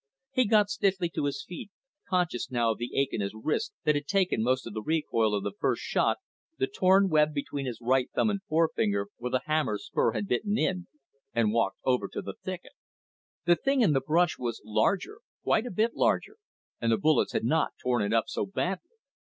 [0.31, 1.69] He got stiffly to his feet,
[2.09, 5.35] conscious now of the ache in his wrist that had taken most of the recoil
[5.35, 6.17] of the first shot,
[6.57, 10.57] the torn web between his right thumb and forefinger where the hammer spur had bitten
[10.57, 10.87] in;
[11.35, 12.73] and walked over to the thicket.
[13.45, 16.37] The thing in the brush was larger, quite a bit larger,
[16.81, 18.89] and the bullets had not torn it up so badly.